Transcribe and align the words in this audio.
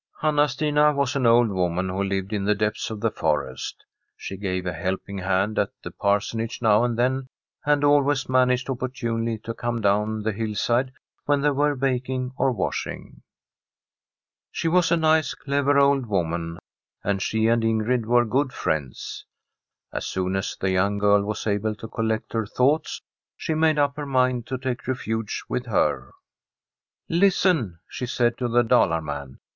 AxxA 0.23 0.47
SnxA 0.73 0.95
was 0.95 1.15
an 1.15 1.27
old 1.27 1.49
woman 1.51 1.87
who 1.89 2.01
lived 2.03 2.33
in 2.33 2.45
tbe 2.45 2.57
dcpdis 2.57 2.89
<rf 2.91 2.99
the 3.01 3.11
forest. 3.11 3.85
She 4.17 4.35
gave 4.35 4.65
a 4.65 4.73
helping 4.73 5.19
hand 5.19 5.57
«t 5.57 5.65
die 5.83 5.91
Pirsooage 5.91 6.59
now 6.59 6.83
and 6.83 6.97
then, 6.97 7.27
and 7.67 7.83
always 7.83 8.23
zaanaged 8.23 8.67
opportimely 8.75 9.37
to 9.43 9.53
come 9.53 9.79
down 9.79 10.23
the 10.23 10.31
hillside 10.31 10.91
vbea 11.27 11.43
they 11.43 11.51
were 11.51 11.75
baking 11.75 12.31
or 12.35 12.51
washing. 12.51 13.21
She 14.51 14.67
was 14.67 14.91
a 14.91 14.95
nk^, 14.95 15.37
clevir 15.45 15.75
<dd 15.75 16.07
woman, 16.07 16.57
and 17.03 17.21
she 17.21 17.45
and 17.45 17.61
Ingrid 17.61 18.07
were 18.07 18.25
pxx: 18.25 18.53
friends. 18.53 19.25
As 19.93 20.07
soon 20.07 20.35
as 20.35 20.57
the 20.59 20.71
young 20.71 20.97
girl 20.97 21.21
was 21.23 21.45
able 21.45 21.75
to 21.75 21.87
coiSect 21.87 22.33
her 22.33 22.47
thoughts, 22.47 23.03
she 23.37 23.53
made 23.53 23.77
up 23.77 23.97
her 23.97 24.07
mind 24.07 24.47
to 24.47 24.57
take 24.57 24.81
rrfujTC 24.81 25.41
with 25.47 25.67
her.• 25.67 26.05
listen.' 27.07 27.77
she 27.87 28.07
said 28.07 28.35
to 28.39 28.47
the 28.47 28.63
Dalar 28.63 29.03
man. 29.03 29.37